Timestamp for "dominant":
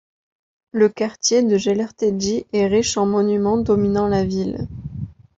3.59-4.07